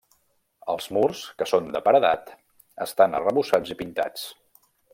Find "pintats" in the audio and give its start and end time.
3.83-4.25